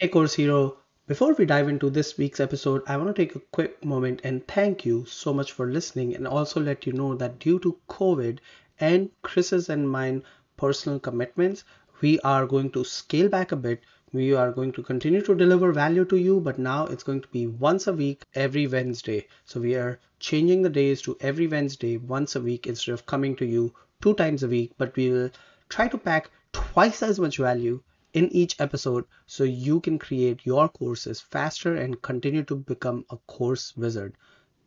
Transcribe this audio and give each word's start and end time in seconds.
Hey, 0.00 0.06
Course 0.06 0.34
Hero. 0.34 0.76
Before 1.08 1.34
we 1.34 1.44
dive 1.44 1.68
into 1.68 1.90
this 1.90 2.16
week's 2.16 2.38
episode, 2.38 2.84
I 2.86 2.96
want 2.96 3.08
to 3.08 3.20
take 3.20 3.34
a 3.34 3.40
quick 3.40 3.84
moment 3.84 4.20
and 4.22 4.46
thank 4.46 4.84
you 4.86 5.04
so 5.06 5.34
much 5.34 5.50
for 5.50 5.66
listening 5.66 6.14
and 6.14 6.24
also 6.24 6.60
let 6.60 6.86
you 6.86 6.92
know 6.92 7.16
that 7.16 7.40
due 7.40 7.58
to 7.58 7.76
COVID 7.88 8.38
and 8.78 9.10
Chris's 9.22 9.68
and 9.68 9.90
mine 9.90 10.22
personal 10.56 11.00
commitments, 11.00 11.64
we 12.00 12.20
are 12.20 12.46
going 12.46 12.70
to 12.70 12.84
scale 12.84 13.28
back 13.28 13.50
a 13.50 13.56
bit. 13.56 13.80
We 14.12 14.34
are 14.34 14.52
going 14.52 14.70
to 14.74 14.84
continue 14.84 15.20
to 15.22 15.34
deliver 15.34 15.72
value 15.72 16.04
to 16.04 16.16
you, 16.16 16.38
but 16.38 16.60
now 16.60 16.86
it's 16.86 17.02
going 17.02 17.22
to 17.22 17.28
be 17.32 17.48
once 17.48 17.88
a 17.88 17.92
week, 17.92 18.22
every 18.36 18.68
Wednesday. 18.68 19.26
So 19.46 19.58
we 19.58 19.74
are 19.74 19.98
changing 20.20 20.62
the 20.62 20.70
days 20.70 21.02
to 21.02 21.16
every 21.20 21.48
Wednesday, 21.48 21.96
once 21.96 22.36
a 22.36 22.40
week, 22.40 22.68
instead 22.68 22.92
of 22.92 23.06
coming 23.06 23.34
to 23.34 23.44
you 23.44 23.74
two 24.00 24.14
times 24.14 24.44
a 24.44 24.48
week. 24.48 24.74
But 24.78 24.94
we 24.94 25.10
will 25.10 25.30
try 25.68 25.88
to 25.88 25.98
pack 25.98 26.30
twice 26.52 27.02
as 27.02 27.18
much 27.18 27.38
value 27.38 27.82
in 28.18 28.28
each 28.32 28.56
episode 28.58 29.04
so 29.26 29.44
you 29.44 29.80
can 29.80 29.96
create 29.96 30.44
your 30.44 30.68
courses 30.68 31.20
faster 31.20 31.76
and 31.76 32.02
continue 32.02 32.42
to 32.42 32.56
become 32.56 33.04
a 33.10 33.16
course 33.28 33.76
wizard. 33.76 34.12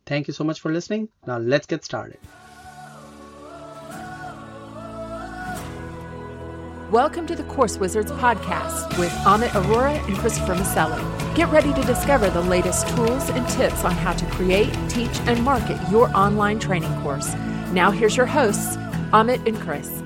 Thank 0.06 0.26
you 0.26 0.32
so 0.32 0.42
much 0.42 0.60
for 0.60 0.72
listening. 0.72 1.08
Now 1.26 1.36
let's 1.36 1.66
get 1.66 1.84
started. 1.84 2.18
Welcome 6.90 7.26
to 7.26 7.36
the 7.36 7.44
Course 7.44 7.76
Wizards 7.78 8.12
podcast 8.12 8.98
with 8.98 9.12
Amit 9.24 9.48
Arora 9.48 9.96
and 10.06 10.16
Christopher 10.16 10.54
Maselli. 10.54 11.02
Get 11.34 11.50
ready 11.50 11.72
to 11.74 11.82
discover 11.84 12.28
the 12.30 12.42
latest 12.42 12.88
tools 12.88 13.30
and 13.30 13.46
tips 13.48 13.84
on 13.84 13.92
how 13.92 14.12
to 14.12 14.26
create, 14.26 14.72
teach, 14.88 15.18
and 15.26 15.42
market 15.42 15.78
your 15.90 16.14
online 16.16 16.58
training 16.58 16.94
course. 17.02 17.34
Now, 17.72 17.90
here's 17.90 18.16
your 18.16 18.26
hosts, 18.26 18.76
Amit 19.12 19.46
and 19.46 19.58
Chris. 19.58 20.02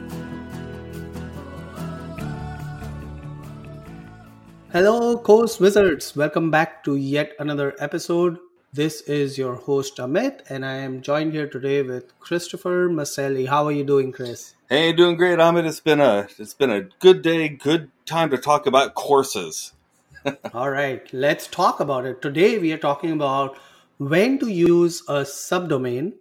Hello, 4.76 5.16
Course 5.16 5.58
Wizards. 5.58 6.14
Welcome 6.14 6.50
back 6.50 6.84
to 6.84 6.96
yet 6.96 7.32
another 7.38 7.74
episode. 7.78 8.36
This 8.74 9.00
is 9.00 9.38
your 9.38 9.54
host 9.54 9.96
Amit, 9.96 10.42
and 10.50 10.66
I 10.66 10.74
am 10.74 11.00
joined 11.00 11.32
here 11.32 11.48
today 11.48 11.80
with 11.80 12.12
Christopher 12.20 12.90
Maselli. 12.90 13.48
How 13.48 13.64
are 13.64 13.72
you 13.72 13.84
doing, 13.84 14.12
Chris? 14.12 14.54
Hey, 14.68 14.92
doing 14.92 15.16
great, 15.16 15.38
Amit. 15.38 15.64
It's 15.64 15.80
been 15.80 16.02
a 16.02 16.28
it's 16.38 16.52
been 16.52 16.70
a 16.70 16.82
good 17.00 17.22
day, 17.22 17.48
good 17.48 17.90
time 18.04 18.28
to 18.28 18.36
talk 18.36 18.66
about 18.66 18.92
courses. 18.92 19.72
All 20.52 20.70
right, 20.70 21.10
let's 21.10 21.46
talk 21.46 21.80
about 21.80 22.04
it. 22.04 22.20
Today 22.20 22.58
we 22.58 22.70
are 22.74 22.84
talking 22.86 23.12
about 23.12 23.56
when 23.96 24.38
to 24.40 24.48
use 24.48 25.00
a 25.08 25.22
subdomain 25.22 26.12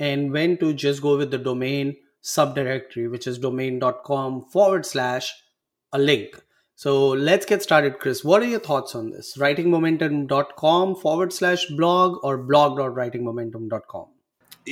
and 0.00 0.32
when 0.32 0.58
to 0.58 0.72
just 0.74 1.02
go 1.02 1.16
with 1.16 1.30
the 1.30 1.38
domain 1.38 1.98
subdirectory, 2.20 3.08
which 3.08 3.28
is 3.28 3.38
domain.com 3.38 4.46
forward 4.46 4.84
slash 4.84 5.32
a 5.92 6.00
link. 6.00 6.42
So 6.78 7.08
let's 7.08 7.46
get 7.46 7.62
started, 7.62 7.98
Chris. 7.98 8.22
What 8.22 8.42
are 8.42 8.46
your 8.46 8.60
thoughts 8.60 8.94
on 8.94 9.08
this? 9.08 9.38
Writingmomentum.com 9.38 10.96
forward 10.96 11.32
slash 11.32 11.64
blog 11.68 12.22
or 12.22 12.36
blog.writingmomentum.com? 12.36 14.06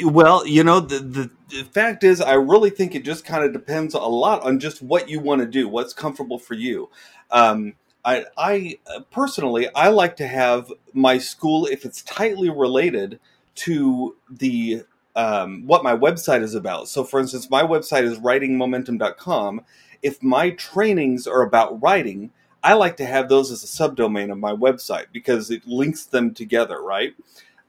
Well, 0.04 0.46
you 0.46 0.64
know, 0.64 0.80
the, 0.80 0.98
the, 0.98 1.30
the 1.48 1.64
fact 1.64 2.04
is, 2.04 2.20
I 2.20 2.34
really 2.34 2.68
think 2.68 2.94
it 2.94 3.06
just 3.06 3.24
kind 3.24 3.42
of 3.42 3.54
depends 3.54 3.94
a 3.94 4.00
lot 4.00 4.42
on 4.42 4.60
just 4.60 4.82
what 4.82 5.08
you 5.08 5.18
want 5.18 5.40
to 5.40 5.46
do, 5.46 5.66
what's 5.66 5.94
comfortable 5.94 6.38
for 6.38 6.52
you. 6.52 6.90
Um, 7.30 7.72
I, 8.04 8.26
I 8.36 8.78
personally, 9.10 9.68
I 9.74 9.88
like 9.88 10.16
to 10.16 10.26
have 10.26 10.70
my 10.92 11.16
school, 11.16 11.64
if 11.64 11.86
it's 11.86 12.02
tightly 12.02 12.50
related 12.50 13.18
to 13.54 14.16
the 14.28 14.82
um, 15.16 15.66
what 15.66 15.84
my 15.84 15.96
website 15.96 16.42
is 16.42 16.54
about. 16.54 16.88
So, 16.88 17.04
for 17.04 17.20
instance, 17.20 17.50
my 17.50 17.62
website 17.62 18.02
is 18.02 18.18
writingmomentum.com 18.18 19.62
if 20.04 20.22
my 20.22 20.50
trainings 20.50 21.26
are 21.26 21.42
about 21.42 21.82
writing, 21.82 22.30
I 22.62 22.74
like 22.74 22.98
to 22.98 23.06
have 23.06 23.28
those 23.28 23.50
as 23.50 23.64
a 23.64 23.66
subdomain 23.66 24.30
of 24.30 24.38
my 24.38 24.52
website 24.52 25.06
because 25.12 25.50
it 25.50 25.66
links 25.66 26.04
them 26.04 26.34
together, 26.34 26.80
right? 26.80 27.14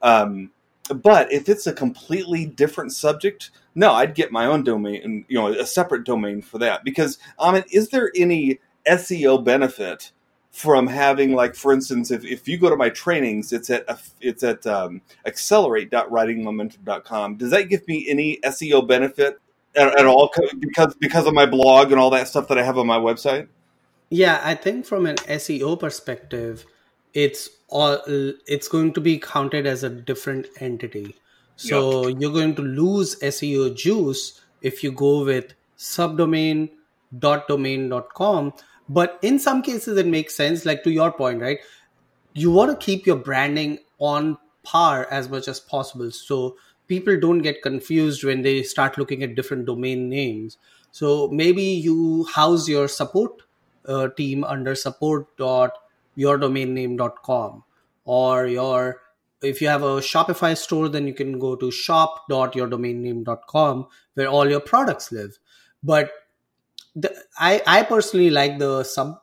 Um, 0.02 0.52
but 0.94 1.32
if 1.32 1.48
it's 1.48 1.66
a 1.66 1.74
completely 1.74 2.46
different 2.46 2.92
subject, 2.92 3.52
no, 3.74 3.94
I'd 3.94 4.16
get 4.16 4.34
my 4.34 4.46
own 4.46 4.66
domain, 4.66 5.02
and 5.02 5.26
you 5.30 5.40
know, 5.40 5.48
a 5.48 5.66
separate 5.66 6.04
domain 6.04 6.42
for 6.42 6.58
that. 6.60 6.84
Because, 6.84 7.18
mean, 7.52 7.64
is 7.72 7.90
there 7.90 8.12
any 8.16 8.60
SEO 8.86 9.42
benefit 9.44 10.12
from 10.56 10.88
having, 10.88 11.34
like, 11.34 11.54
for 11.54 11.74
instance, 11.74 12.10
if, 12.12 12.24
if 12.24 12.48
you 12.48 12.58
go 12.58 12.70
to 12.70 12.78
my 12.78 12.90
trainings, 12.90 13.52
it's 13.52 13.70
at 13.70 13.84
it's 14.22 14.42
at 14.42 14.66
um, 14.66 15.02
accelerate.writingmomentum.com. 15.26 17.36
Does 17.36 17.52
that 17.52 17.68
give 17.68 17.86
me 17.90 18.08
any 18.08 18.38
SEO 18.38 18.88
benefit 18.88 19.38
at, 19.76 20.00
at 20.00 20.06
all 20.06 20.32
because 20.62 20.96
because 20.96 21.28
of 21.28 21.34
my 21.34 21.46
blog 21.46 21.92
and 21.92 22.00
all 22.00 22.10
that 22.12 22.30
stuff 22.30 22.48
that 22.48 22.58
I 22.58 22.64
have 22.64 22.78
on 22.78 22.88
my 22.88 22.98
website? 22.98 23.50
Yeah, 24.10 24.40
I 24.44 24.56
think 24.56 24.86
from 24.86 25.06
an 25.06 25.18
SEO 25.18 25.78
perspective, 25.78 26.66
it's 27.14 27.50
all 27.68 28.00
it's 28.08 28.70
going 28.70 28.94
to 28.94 29.02
be 29.02 29.20
counted 29.20 29.68
as 29.68 29.84
a 29.84 29.90
different 29.90 30.48
entity. 30.62 31.18
So 31.58 32.08
yep. 32.08 32.22
you're 32.22 32.32
going 32.32 32.56
to 32.56 32.62
lose 32.62 33.20
SEO 33.20 33.76
juice 33.76 34.40
if 34.62 34.86
you 34.86 34.94
go 34.94 35.26
with 35.26 35.54
subdomain.domain.com. 35.78 38.54
But 38.88 39.20
in 39.22 39.40
some 39.40 39.62
cases, 39.62 39.98
it 39.98 40.08
makes 40.08 40.36
sense. 40.36 40.66
Like 40.66 40.84
to 40.84 40.92
your 40.92 41.12
point, 41.12 41.42
right? 41.42 41.60
You 42.34 42.52
want 42.52 42.72
to 42.72 42.86
keep 42.86 43.06
your 43.06 43.16
branding 43.16 43.80
on 44.00 44.38
par 44.64 45.08
as 45.10 45.30
much 45.30 45.48
as 45.48 45.60
possible. 45.60 46.12
So 46.12 46.58
people 46.88 47.20
don't 47.20 47.40
get 47.40 47.62
confused 47.62 48.24
when 48.24 48.42
they 48.42 48.64
start 48.64 48.98
looking 48.98 49.22
at 49.24 49.36
different 49.36 49.66
domain 49.66 50.10
names. 50.10 50.58
So 50.92 51.28
maybe 51.30 51.64
you 51.64 52.26
house 52.26 52.68
your 52.68 52.88
support 52.88 53.42
uh, 53.88 54.08
team 54.10 54.44
under 54.44 54.76
support.yourdomainname.com 54.76 57.64
or 58.06 58.48
your 58.48 59.02
if 59.42 59.62
you 59.62 59.68
have 59.68 59.84
a 59.84 59.98
Shopify 59.98 60.58
store, 60.58 60.88
then 60.90 61.08
you 61.08 61.14
can 61.14 61.38
go 61.38 61.56
to 61.56 61.70
shop.yourdomainname.com 61.70 63.88
where 64.16 64.28
all 64.28 64.50
your 64.50 64.62
products 64.62 65.12
live. 65.12 65.38
But 65.84 66.10
the, 66.96 67.16
I, 67.38 67.62
I 67.68 67.84
personally 67.84 68.30
like 68.30 68.60
the 68.60 68.84
sub 68.84 69.20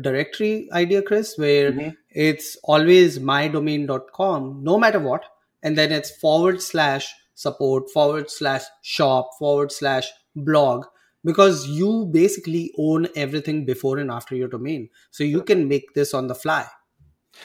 directory 0.00 0.68
idea, 0.72 1.02
Chris, 1.02 1.36
where 1.36 1.72
mm-hmm. 1.72 1.90
it's 2.10 2.56
always 2.64 3.18
mydomain.com, 3.18 4.60
no 4.62 4.78
matter 4.78 4.98
what 4.98 5.24
and 5.64 5.76
then 5.76 5.90
it's 5.90 6.10
forward 6.10 6.62
slash 6.62 7.12
support 7.34 7.90
forward 7.90 8.30
slash 8.30 8.62
shop 8.82 9.30
forward 9.38 9.72
slash 9.72 10.06
blog 10.36 10.84
because 11.24 11.66
you 11.66 12.06
basically 12.12 12.72
own 12.78 13.08
everything 13.16 13.64
before 13.64 13.98
and 13.98 14.10
after 14.10 14.36
your 14.36 14.46
domain. 14.46 14.88
So 15.10 15.24
you 15.24 15.42
can 15.42 15.66
make 15.66 15.94
this 15.94 16.14
on 16.14 16.28
the 16.28 16.34
fly 16.34 16.66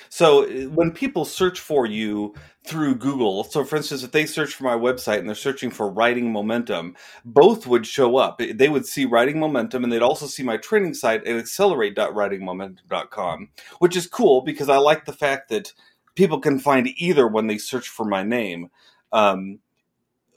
so 0.10 0.48
when 0.70 0.92
people 0.92 1.26
search 1.26 1.60
for 1.60 1.86
you 1.86 2.34
through 2.66 2.96
Google, 2.96 3.44
so 3.44 3.64
for 3.64 3.78
instance, 3.78 4.04
if 4.04 4.12
they 4.12 4.26
search 4.26 4.54
for 4.54 4.64
my 4.64 4.76
website 4.76 5.20
and 5.20 5.28
they're 5.28 5.36
searching 5.36 5.72
for 5.72 5.90
writing 5.90 6.32
momentum, 6.32 6.96
both 7.26 7.68
would 7.68 7.86
show 7.86 8.18
up. 8.18 8.40
They 8.40 8.70
would 8.70 8.86
see 8.86 9.06
writing 9.06 9.40
momentum 9.40 9.84
and 9.84 9.92
they'd 9.92 10.02
also 10.02 10.28
see 10.28 10.44
my 10.44 10.58
training 10.58 10.94
site 10.94 11.26
at 11.28 11.38
accelerate.writingmomentum.com, 11.38 13.50
which 13.80 13.96
is 13.96 14.08
cool 14.08 14.42
because 14.42 14.70
I 14.70 14.78
like 14.78 15.06
the 15.06 15.14
fact 15.14 15.50
that 15.50 15.74
people 16.16 16.40
can 16.40 16.60
find 16.60 16.90
either 16.98 17.28
when 17.28 17.48
they 17.48 17.58
search 17.58 17.88
for 17.88 18.06
my 18.06 18.24
name. 18.24 18.70
Um, 19.12 19.60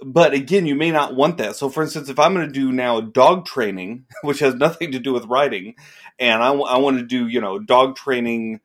but 0.05 0.35
again, 0.35 0.67
you 0.67 0.75
may 0.75 0.91
not 0.91 1.15
want 1.15 1.39
that. 1.39 1.57
So, 1.57 1.69
for 1.69 1.83
instance, 1.83 2.09
if 2.09 2.19
I'm 2.19 2.35
going 2.35 2.47
to 2.47 2.53
do 2.53 2.73
now 2.73 3.01
dog 3.01 3.47
training, 3.47 4.07
which 4.23 4.41
has 4.41 4.55
nothing 4.55 4.93
to 4.93 4.99
do 4.99 5.13
with 5.13 5.27
writing, 5.27 5.75
and 6.19 6.43
I, 6.43 6.49
w- 6.49 6.67
I 6.67 6.79
want 6.79 6.99
to 6.99 7.05
do, 7.05 7.29
you 7.29 7.41
know, 7.41 7.59
dog 7.59 7.97
training, 7.97 8.61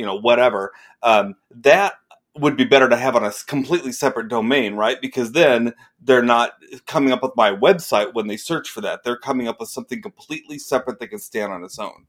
you 0.00 0.06
know, 0.06 0.14
whatever, 0.14 0.72
um, 1.02 1.36
that 1.50 1.92
would 2.34 2.56
be 2.56 2.64
better 2.64 2.88
to 2.88 2.96
have 2.96 3.14
on 3.14 3.22
a 3.22 3.32
completely 3.46 3.92
separate 3.92 4.28
domain, 4.28 4.74
right? 4.74 4.98
Because 4.98 5.32
then 5.32 5.74
they're 6.00 6.22
not 6.22 6.52
coming 6.86 7.12
up 7.12 7.22
with 7.22 7.36
my 7.36 7.50
website 7.50 8.14
when 8.14 8.26
they 8.26 8.38
search 8.38 8.70
for 8.70 8.80
that. 8.80 9.04
They're 9.04 9.18
coming 9.18 9.46
up 9.46 9.60
with 9.60 9.68
something 9.68 10.00
completely 10.00 10.58
separate 10.58 11.00
that 11.00 11.08
can 11.08 11.18
stand 11.18 11.52
on 11.52 11.62
its 11.64 11.78
own. 11.78 12.06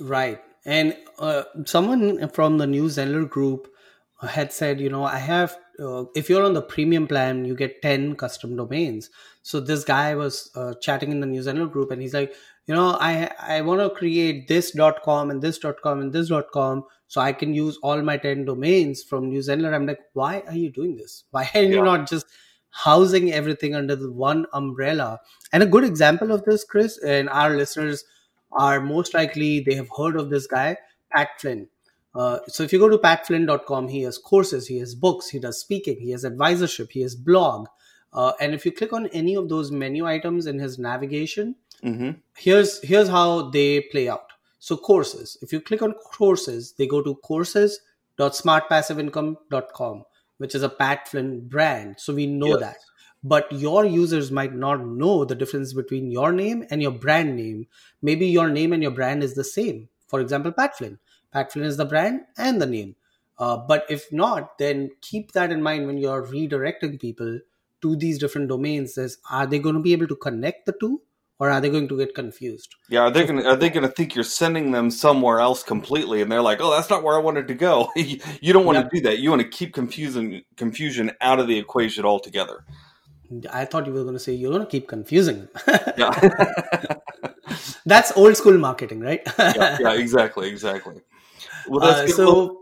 Right. 0.00 0.42
And 0.64 0.96
uh, 1.20 1.44
someone 1.66 2.28
from 2.30 2.58
the 2.58 2.66
New 2.66 2.86
Zenler 2.86 3.28
group 3.28 3.72
had 4.20 4.52
said, 4.52 4.80
you 4.80 4.90
know, 4.90 5.04
I 5.04 5.18
have, 5.18 5.56
uh, 5.80 6.04
if 6.14 6.28
you're 6.28 6.44
on 6.44 6.54
the 6.54 6.62
premium 6.62 7.06
plan, 7.06 7.44
you 7.44 7.54
get 7.54 7.82
10 7.82 8.16
custom 8.16 8.56
domains. 8.56 9.10
So 9.42 9.60
this 9.60 9.84
guy 9.84 10.14
was 10.14 10.50
uh, 10.54 10.74
chatting 10.80 11.10
in 11.10 11.20
the 11.20 11.26
New 11.26 11.40
Zenler 11.40 11.70
group 11.70 11.90
and 11.90 12.02
he's 12.02 12.14
like, 12.14 12.34
you 12.66 12.74
know, 12.74 12.96
I, 13.00 13.30
I 13.40 13.60
want 13.62 13.80
to 13.80 13.90
create 13.90 14.46
this.com 14.46 15.30
and 15.30 15.42
this.com 15.42 16.00
and 16.00 16.12
this.com 16.12 16.84
so 17.08 17.20
I 17.20 17.32
can 17.32 17.54
use 17.54 17.78
all 17.82 18.00
my 18.02 18.16
10 18.16 18.44
domains 18.44 19.02
from 19.02 19.28
New 19.28 19.40
Zenler. 19.40 19.74
I'm 19.74 19.86
like, 19.86 20.00
why 20.12 20.42
are 20.46 20.54
you 20.54 20.70
doing 20.70 20.96
this? 20.96 21.24
Why 21.30 21.50
are 21.54 21.62
you 21.62 21.76
yeah. 21.76 21.82
not 21.82 22.08
just 22.08 22.26
housing 22.70 23.32
everything 23.32 23.74
under 23.74 23.96
the 23.96 24.12
one 24.12 24.46
umbrella? 24.52 25.20
And 25.52 25.62
a 25.62 25.66
good 25.66 25.84
example 25.84 26.30
of 26.30 26.44
this, 26.44 26.62
Chris, 26.62 26.98
and 26.98 27.28
our 27.30 27.56
listeners 27.56 28.04
are 28.52 28.80
most 28.80 29.14
likely 29.14 29.60
they 29.60 29.74
have 29.74 29.88
heard 29.96 30.16
of 30.16 30.30
this 30.30 30.46
guy, 30.46 30.76
Pat 31.12 31.40
Flynn 31.40 31.68
uh, 32.14 32.38
so 32.48 32.62
if 32.62 32.72
you 32.72 32.78
go 32.78 32.88
to 32.88 32.96
patflynn.com, 32.98 33.88
he 33.88 34.02
has 34.02 34.18
courses, 34.18 34.66
he 34.66 34.78
has 34.78 34.94
books, 34.94 35.28
he 35.28 35.38
does 35.38 35.60
speaking, 35.60 36.00
he 36.00 36.10
has 36.10 36.24
advisorship, 36.24 36.90
he 36.90 37.02
has 37.02 37.14
blog. 37.14 37.68
Uh, 38.12 38.32
and 38.40 38.52
if 38.54 38.66
you 38.66 38.72
click 38.72 38.92
on 38.92 39.06
any 39.08 39.36
of 39.36 39.48
those 39.48 39.70
menu 39.70 40.04
items 40.06 40.46
in 40.46 40.58
his 40.58 40.78
navigation, 40.78 41.54
mm-hmm. 41.84 42.10
here's 42.36 42.82
here's 42.82 43.08
how 43.08 43.50
they 43.50 43.80
play 43.82 44.08
out. 44.08 44.32
So 44.58 44.76
courses, 44.76 45.36
if 45.40 45.52
you 45.52 45.60
click 45.60 45.82
on 45.82 45.92
courses, 45.94 46.74
they 46.76 46.86
go 46.88 47.00
to 47.02 47.14
courses.smartpassiveincome.com, 47.14 50.04
which 50.38 50.54
is 50.54 50.62
a 50.62 50.68
Pat 50.68 51.08
Flynn 51.08 51.48
brand. 51.48 51.94
So 51.98 52.12
we 52.12 52.26
know 52.26 52.48
Yes. 52.48 52.60
that. 52.60 52.76
But 53.22 53.52
your 53.52 53.84
users 53.84 54.30
might 54.32 54.54
not 54.54 54.82
know 54.84 55.24
the 55.26 55.34
difference 55.34 55.74
between 55.74 56.10
your 56.10 56.32
name 56.32 56.64
and 56.70 56.80
your 56.82 56.92
brand 56.92 57.36
name. 57.36 57.66
Maybe 58.00 58.26
your 58.26 58.48
name 58.48 58.72
and 58.72 58.82
your 58.82 58.92
brand 58.92 59.22
is 59.22 59.34
the 59.34 59.44
same. 59.44 59.90
For 60.08 60.20
example, 60.20 60.52
Pat 60.52 60.74
Flynn. 60.76 60.98
Pat 61.32 61.52
Flynn 61.52 61.64
is 61.66 61.76
the 61.76 61.84
brand 61.84 62.22
and 62.36 62.60
the 62.60 62.66
name. 62.66 62.96
Uh, 63.38 63.56
but 63.56 63.86
if 63.88 64.12
not, 64.12 64.58
then 64.58 64.90
keep 65.00 65.32
that 65.32 65.50
in 65.50 65.62
mind 65.62 65.86
when 65.86 65.96
you're 65.98 66.26
redirecting 66.26 67.00
people 67.00 67.38
to 67.80 67.96
these 67.96 68.18
different 68.18 68.48
domains. 68.48 68.98
Is 68.98 69.18
are 69.30 69.46
they 69.46 69.58
going 69.58 69.76
to 69.76 69.80
be 69.80 69.92
able 69.92 70.06
to 70.08 70.16
connect 70.16 70.66
the 70.66 70.74
two, 70.78 71.00
or 71.38 71.48
are 71.48 71.60
they 71.60 71.70
going 71.70 71.88
to 71.88 71.96
get 71.96 72.14
confused? 72.14 72.74
Yeah, 72.90 73.00
are 73.02 73.10
they 73.10 73.24
gonna 73.24 73.44
are 73.44 73.56
they 73.56 73.70
gonna 73.70 73.88
think 73.88 74.14
you're 74.14 74.24
sending 74.24 74.72
them 74.72 74.90
somewhere 74.90 75.40
else 75.40 75.62
completely, 75.62 76.20
and 76.20 76.30
they're 76.30 76.42
like, 76.42 76.60
"Oh, 76.60 76.70
that's 76.70 76.90
not 76.90 77.02
where 77.02 77.16
I 77.16 77.20
wanted 77.20 77.48
to 77.48 77.54
go." 77.54 77.88
you 77.96 78.52
don't 78.52 78.66
want 78.66 78.76
Yeah. 78.76 78.82
to 78.82 78.88
do 78.92 79.00
that. 79.02 79.20
You 79.20 79.30
want 79.30 79.40
to 79.40 79.48
keep 79.48 79.72
confusing 79.72 80.42
confusion 80.56 81.12
out 81.22 81.38
of 81.40 81.46
the 81.48 81.58
equation 81.58 82.04
altogether. 82.04 82.64
I 83.50 83.64
thought 83.64 83.86
you 83.86 83.92
were 83.94 84.02
going 84.02 84.14
to 84.14 84.18
say 84.20 84.34
you're 84.34 84.50
going 84.50 84.64
to 84.64 84.70
keep 84.70 84.88
confusing. 84.88 85.48
Yeah, 85.96 86.10
That's 87.86 88.12
old 88.16 88.36
school 88.36 88.58
marketing, 88.58 89.00
right? 89.00 89.22
yeah, 89.38 89.78
yeah, 89.80 89.92
exactly, 89.94 90.48
exactly. 90.48 90.96
Well, 91.70 91.82
Uh, 91.84 92.06
so 92.08 92.60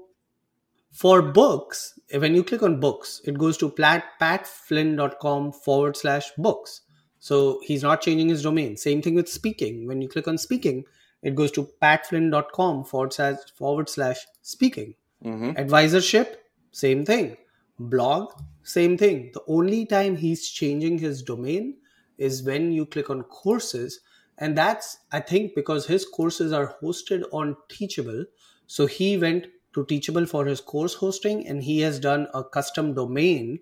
for 0.93 1.23
books, 1.23 1.99
when 2.13 2.35
you 2.35 2.45
click 2.45 2.63
on 2.63 2.79
books, 2.81 3.21
it 3.25 3.39
goes 3.39 3.57
to 3.59 3.69
plat, 3.71 4.05
patflynn.com 4.21 5.53
forward 5.53 5.97
slash 5.97 6.31
books. 6.37 6.83
So 7.21 7.61
he's 7.65 7.83
not 7.83 8.01
changing 8.01 8.29
his 8.29 8.43
domain. 8.43 8.77
Same 8.77 9.03
thing 9.03 9.15
with 9.15 9.29
speaking. 9.29 9.87
When 9.87 10.01
you 10.01 10.09
click 10.09 10.29
on 10.29 10.39
speaking, 10.39 10.85
it 11.23 11.35
goes 11.35 11.51
to 11.53 11.69
patflynn.com 11.83 12.85
forward 12.85 13.13
slash 13.13 13.39
forward 13.57 13.89
slash 13.89 14.19
speaking. 14.43 14.95
mhm. 15.25 15.57
Advisorship, 15.57 16.37
same 16.71 17.05
thing. 17.05 17.37
Blog, 17.81 18.31
same 18.63 18.97
thing. 18.97 19.31
The 19.35 19.43
only 19.49 19.85
time 19.87 20.17
he's 20.17 20.49
changing 20.49 20.99
his 20.99 21.23
domain 21.23 21.77
is 22.19 22.43
when 22.43 22.71
you 22.73 22.87
click 22.87 23.11
on 23.11 23.23
courses. 23.25 24.01
And 24.39 24.57
that's, 24.57 24.99
I 25.13 25.21
think, 25.21 25.55
because 25.55 25.87
his 25.87 26.07
courses 26.07 26.53
are 26.53 26.75
hosted 26.81 27.25
on 27.33 27.57
Teachable. 27.69 28.25
So 28.67 28.87
he 28.87 29.19
went 29.19 29.49
to 29.75 29.85
Teachable 29.85 30.27
for 30.27 30.47
his 30.47 30.61
course 30.61 30.95
hosting 30.95 31.47
and 31.47 31.63
he 31.63 31.81
has 31.81 31.99
done 31.99 32.29
a 32.33 32.45
custom 32.45 32.95
domain, 32.95 33.61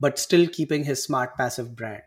but 0.00 0.18
still 0.18 0.48
keeping 0.48 0.84
his 0.84 1.02
smart 1.02 1.36
passive 1.36 1.76
brand. 1.76 2.02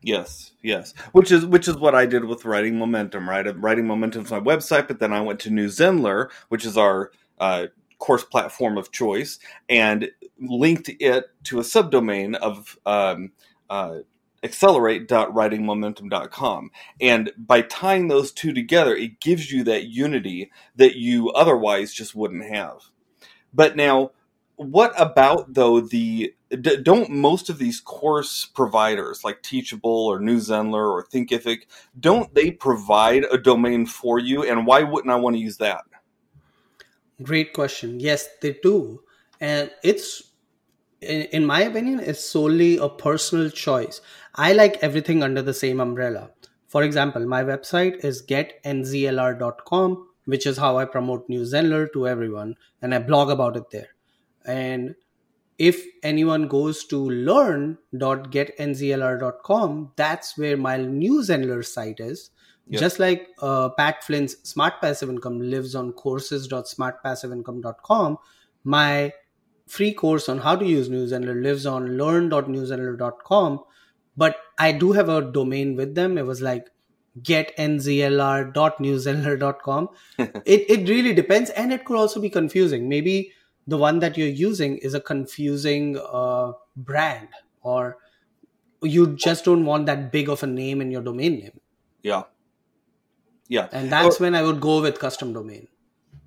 Yes, 0.00 0.52
yes. 0.62 0.94
Which 1.12 1.32
is 1.32 1.44
which 1.44 1.66
is 1.66 1.76
what 1.76 1.94
I 1.94 2.06
did 2.06 2.24
with 2.24 2.44
writing 2.44 2.78
momentum. 2.78 3.28
Right, 3.28 3.46
writing 3.60 3.86
momentum 3.86 4.24
is 4.24 4.30
my 4.30 4.38
website, 4.38 4.86
but 4.86 5.00
then 5.00 5.12
I 5.12 5.20
went 5.20 5.40
to 5.40 5.50
New 5.50 5.66
Zenler, 5.66 6.30
which 6.48 6.64
is 6.64 6.76
our 6.76 7.10
uh, 7.40 7.66
course 7.98 8.22
platform 8.22 8.78
of 8.78 8.92
choice, 8.92 9.40
and 9.68 10.08
linked 10.40 10.88
it 11.00 11.24
to 11.44 11.58
a 11.58 11.62
subdomain 11.62 12.36
of 12.36 12.78
um, 12.86 13.32
uh, 13.68 13.98
accelerate.writingmomentum.com. 14.42 16.70
And 17.00 17.32
by 17.36 17.62
tying 17.62 18.08
those 18.08 18.32
two 18.32 18.52
together, 18.52 18.94
it 18.94 19.20
gives 19.20 19.52
you 19.52 19.64
that 19.64 19.88
unity 19.88 20.50
that 20.76 20.96
you 20.96 21.30
otherwise 21.30 21.92
just 21.92 22.14
wouldn't 22.14 22.52
have. 22.52 22.90
But 23.52 23.76
now, 23.76 24.12
what 24.56 24.92
about 25.00 25.54
though 25.54 25.80
the 25.80 26.34
d- 26.50 26.82
don't 26.82 27.10
most 27.10 27.48
of 27.48 27.58
these 27.58 27.80
course 27.80 28.44
providers 28.44 29.22
like 29.22 29.42
Teachable 29.42 30.06
or 30.06 30.18
New 30.18 30.38
Zenler 30.38 30.90
or 30.90 31.06
Thinkific 31.06 31.60
don't 31.98 32.34
they 32.34 32.50
provide 32.50 33.24
a 33.30 33.38
domain 33.38 33.86
for 33.86 34.18
you? 34.18 34.42
And 34.42 34.66
why 34.66 34.82
wouldn't 34.82 35.12
I 35.12 35.16
want 35.16 35.36
to 35.36 35.40
use 35.40 35.58
that? 35.58 35.84
Great 37.22 37.52
question. 37.52 38.00
Yes, 38.00 38.28
they 38.40 38.56
do. 38.62 39.02
And 39.40 39.70
it's, 39.82 40.22
in 41.00 41.46
my 41.46 41.62
opinion, 41.62 42.00
it's 42.00 42.24
solely 42.24 42.76
a 42.76 42.88
personal 42.88 43.50
choice. 43.50 44.00
I 44.38 44.52
like 44.52 44.78
everything 44.80 45.24
under 45.24 45.42
the 45.42 45.52
same 45.52 45.80
umbrella. 45.80 46.30
For 46.68 46.84
example, 46.84 47.26
my 47.26 47.42
website 47.42 48.04
is 48.04 48.22
getnzlr.com, 48.22 50.08
which 50.26 50.46
is 50.46 50.56
how 50.56 50.78
I 50.78 50.84
promote 50.84 51.28
New 51.28 51.42
Zenler 51.42 51.92
to 51.92 52.06
everyone, 52.06 52.54
and 52.80 52.94
I 52.94 53.00
blog 53.00 53.30
about 53.30 53.56
it 53.56 53.68
there. 53.70 53.88
And 54.46 54.94
if 55.58 55.84
anyone 56.04 56.46
goes 56.46 56.84
to 56.84 57.10
learn.getnzlr.com, 57.10 59.92
that's 59.96 60.38
where 60.38 60.56
my 60.56 60.76
New 60.76 61.20
Zenler 61.20 61.66
site 61.66 61.98
is. 61.98 62.30
Yeah. 62.68 62.78
Just 62.78 63.00
like 63.00 63.30
uh, 63.40 63.70
Pat 63.70 64.04
Flynn's 64.04 64.36
Smart 64.48 64.74
Passive 64.80 65.10
Income 65.10 65.40
lives 65.40 65.74
on 65.74 65.90
courses.smartpassiveincome.com, 65.92 68.18
my 68.62 69.12
free 69.66 69.92
course 69.92 70.28
on 70.28 70.38
how 70.38 70.54
to 70.54 70.64
use 70.64 70.88
New 70.88 71.06
Zenler 71.06 71.42
lives 71.42 71.66
on 71.66 71.96
learn.newzenler.com. 71.96 73.64
But 74.18 74.36
I 74.58 74.72
do 74.72 74.92
have 74.92 75.08
a 75.08 75.22
domain 75.22 75.76
with 75.76 75.94
them. 75.94 76.18
It 76.18 76.26
was 76.26 76.42
like 76.42 76.68
getnzlr.newzenler.com. 77.22 79.88
it, 80.18 80.66
it 80.68 80.88
really 80.88 81.14
depends. 81.14 81.50
And 81.50 81.72
it 81.72 81.84
could 81.84 81.96
also 81.96 82.20
be 82.20 82.28
confusing. 82.28 82.88
Maybe 82.88 83.30
the 83.68 83.78
one 83.78 84.00
that 84.00 84.18
you're 84.18 84.26
using 84.26 84.78
is 84.78 84.94
a 84.94 85.00
confusing 85.00 85.96
uh, 85.98 86.54
brand 86.76 87.28
or 87.62 87.98
you 88.82 89.14
just 89.14 89.44
don't 89.44 89.64
want 89.64 89.86
that 89.86 90.10
big 90.10 90.28
of 90.28 90.42
a 90.42 90.48
name 90.48 90.80
in 90.80 90.90
your 90.90 91.02
domain 91.02 91.38
name. 91.38 91.60
Yeah. 92.02 92.24
Yeah. 93.48 93.68
And 93.70 93.92
that's 93.92 94.18
when 94.18 94.34
I 94.34 94.42
would 94.42 94.60
go 94.60 94.82
with 94.82 94.98
custom 94.98 95.32
domain. 95.32 95.68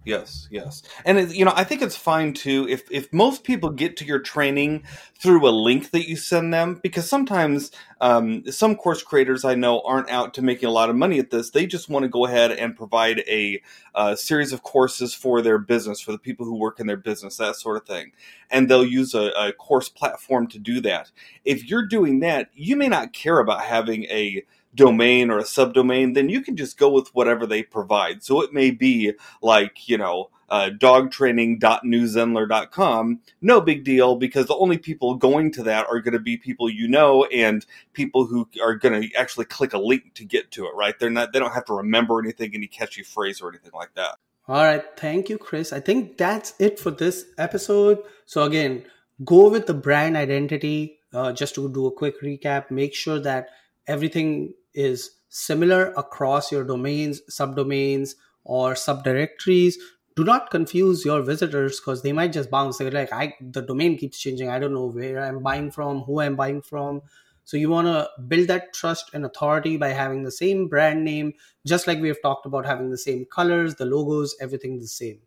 Yes, 0.03 0.47
yes, 0.49 0.81
and 1.05 1.19
it, 1.19 1.35
you 1.35 1.45
know 1.45 1.53
I 1.55 1.63
think 1.63 1.83
it's 1.83 1.95
fine 1.95 2.33
too 2.33 2.67
if 2.67 2.89
if 2.89 3.13
most 3.13 3.43
people 3.43 3.69
get 3.69 3.97
to 3.97 4.05
your 4.05 4.17
training 4.17 4.83
through 5.19 5.47
a 5.47 5.51
link 5.51 5.91
that 5.91 6.09
you 6.09 6.15
send 6.15 6.51
them 6.51 6.79
because 6.81 7.07
sometimes 7.07 7.69
um, 7.99 8.43
some 8.49 8.75
course 8.75 9.03
creators 9.03 9.45
I 9.45 9.53
know 9.53 9.81
aren't 9.81 10.09
out 10.09 10.33
to 10.33 10.41
making 10.41 10.67
a 10.67 10.71
lot 10.71 10.89
of 10.89 10.95
money 10.95 11.19
at 11.19 11.29
this. 11.29 11.51
They 11.51 11.67
just 11.67 11.87
want 11.87 12.01
to 12.01 12.09
go 12.09 12.25
ahead 12.25 12.51
and 12.51 12.75
provide 12.75 13.19
a 13.27 13.61
uh, 13.93 14.15
series 14.15 14.51
of 14.53 14.63
courses 14.63 15.13
for 15.13 15.39
their 15.43 15.59
business 15.59 15.99
for 15.99 16.11
the 16.11 16.17
people 16.17 16.47
who 16.47 16.57
work 16.57 16.79
in 16.79 16.87
their 16.87 16.97
business 16.97 17.37
that 17.37 17.57
sort 17.57 17.77
of 17.77 17.85
thing, 17.85 18.11
and 18.49 18.67
they'll 18.67 18.83
use 18.83 19.13
a, 19.13 19.31
a 19.37 19.53
course 19.53 19.87
platform 19.87 20.47
to 20.47 20.57
do 20.57 20.81
that. 20.81 21.11
If 21.45 21.69
you're 21.69 21.85
doing 21.85 22.21
that, 22.21 22.49
you 22.55 22.75
may 22.75 22.87
not 22.87 23.13
care 23.13 23.37
about 23.37 23.61
having 23.65 24.05
a 24.05 24.45
domain 24.73 25.29
or 25.29 25.39
a 25.39 25.43
subdomain, 25.43 26.13
then 26.13 26.29
you 26.29 26.41
can 26.41 26.55
just 26.55 26.77
go 26.77 26.89
with 26.89 27.13
whatever 27.13 27.45
they 27.45 27.63
provide. 27.63 28.23
So 28.23 28.41
it 28.41 28.53
may 28.53 28.71
be 28.71 29.13
like, 29.41 29.89
you 29.91 29.97
know, 29.97 30.29
uh, 30.49 30.69
dogtraining.newzenler.com. 30.69 33.19
No 33.41 33.61
big 33.61 33.83
deal 33.83 34.15
because 34.15 34.45
the 34.47 34.55
only 34.55 34.77
people 34.77 35.15
going 35.15 35.51
to 35.51 35.63
that 35.63 35.87
are 35.87 35.99
going 35.99 36.13
to 36.13 36.19
be 36.19 36.37
people 36.37 36.69
you 36.69 36.87
know 36.87 37.25
and 37.25 37.65
people 37.93 38.25
who 38.25 38.47
are 38.63 38.75
going 38.75 39.01
to 39.01 39.13
actually 39.15 39.43
click 39.45 39.73
a 39.73 39.77
link 39.77 40.13
to 40.13 40.23
get 40.23 40.49
to 40.51 40.65
it, 40.65 40.71
right? 40.75 40.97
They're 40.97 41.09
not, 41.09 41.33
they 41.33 41.39
don't 41.39 41.53
have 41.53 41.65
to 41.65 41.73
remember 41.73 42.19
anything, 42.19 42.51
any 42.53 42.67
catchy 42.67 43.03
phrase 43.03 43.41
or 43.41 43.49
anything 43.49 43.73
like 43.73 43.93
that. 43.95 44.15
All 44.47 44.63
right. 44.63 44.85
Thank 44.97 45.27
you, 45.29 45.37
Chris. 45.37 45.73
I 45.73 45.81
think 45.81 46.17
that's 46.17 46.53
it 46.57 46.79
for 46.79 46.91
this 46.91 47.25
episode. 47.37 47.99
So, 48.25 48.43
again, 48.43 48.85
go 49.23 49.49
with 49.49 49.67
the 49.67 49.73
brand 49.73 50.17
identity. 50.17 50.97
Uh, 51.13 51.33
just 51.33 51.55
to 51.55 51.69
do 51.69 51.87
a 51.87 51.91
quick 51.91 52.21
recap, 52.21 52.71
make 52.71 52.95
sure 52.95 53.19
that 53.19 53.49
everything 53.85 54.53
is 54.73 55.17
similar 55.27 55.91
across 55.97 56.53
your 56.53 56.63
domains, 56.63 57.19
subdomains, 57.29 58.15
or 58.43 58.73
subdirectories. 58.73 59.75
Do 60.15 60.23
not 60.23 60.51
confuse 60.51 61.05
your 61.05 61.21
visitors 61.21 61.79
because 61.79 62.01
they 62.01 62.11
might 62.11 62.33
just 62.33 62.51
bounce. 62.51 62.77
They're 62.77 62.91
like, 62.91 63.13
I 63.13 63.33
the 63.39 63.61
domain 63.61 63.97
keeps 63.97 64.19
changing. 64.19 64.49
I 64.49 64.59
don't 64.59 64.73
know 64.73 64.87
where 64.87 65.23
I'm 65.23 65.41
buying 65.41 65.71
from, 65.71 66.01
who 66.01 66.19
I'm 66.19 66.35
buying 66.35 66.61
from. 66.61 67.01
So 67.43 67.57
you 67.57 67.69
want 67.69 67.87
to 67.87 68.09
build 68.27 68.47
that 68.49 68.73
trust 68.73 69.11
and 69.13 69.25
authority 69.25 69.77
by 69.77 69.89
having 69.89 70.23
the 70.23 70.31
same 70.31 70.67
brand 70.67 71.03
name, 71.03 71.33
just 71.65 71.87
like 71.87 71.99
we 71.99 72.07
have 72.07 72.21
talked 72.21 72.45
about 72.45 72.65
having 72.65 72.89
the 72.89 72.97
same 72.97 73.25
colors, 73.25 73.75
the 73.75 73.85
logos, 73.85 74.35
everything 74.39 74.79
the 74.79 74.87
same. 74.87 75.19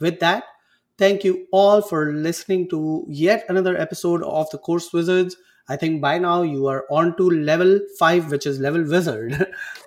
With 0.00 0.20
that, 0.20 0.44
thank 0.98 1.24
you 1.24 1.46
all 1.52 1.82
for 1.82 2.12
listening 2.12 2.68
to 2.70 3.04
yet 3.08 3.44
another 3.48 3.76
episode 3.76 4.22
of 4.22 4.48
the 4.50 4.58
Course 4.58 4.92
Wizards. 4.92 5.36
I 5.70 5.76
think 5.76 6.00
by 6.00 6.18
now 6.18 6.42
you 6.42 6.66
are 6.66 6.84
on 6.90 7.16
to 7.16 7.30
level 7.30 7.78
five, 7.96 8.32
which 8.32 8.44
is 8.44 8.58
level 8.58 8.82
wizard. 8.82 9.46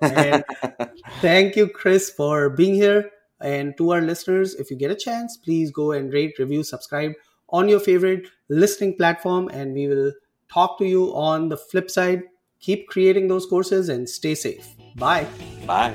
thank 1.20 1.56
you, 1.56 1.68
Chris, 1.68 2.08
for 2.08 2.48
being 2.48 2.74
here. 2.74 3.10
And 3.42 3.76
to 3.76 3.90
our 3.90 4.00
listeners, 4.00 4.54
if 4.54 4.70
you 4.70 4.78
get 4.78 4.90
a 4.90 4.94
chance, 4.96 5.36
please 5.36 5.70
go 5.70 5.92
and 5.92 6.10
rate, 6.10 6.38
review, 6.38 6.62
subscribe 6.62 7.12
on 7.50 7.68
your 7.68 7.80
favorite 7.80 8.28
listening 8.48 8.96
platform. 8.96 9.48
And 9.48 9.74
we 9.74 9.86
will 9.86 10.12
talk 10.50 10.78
to 10.78 10.86
you 10.86 11.14
on 11.14 11.50
the 11.50 11.58
flip 11.58 11.90
side. 11.90 12.22
Keep 12.60 12.88
creating 12.88 13.28
those 13.28 13.44
courses 13.44 13.90
and 13.90 14.08
stay 14.08 14.34
safe. 14.34 14.66
Bye. 14.96 15.26
Bye. 15.66 15.94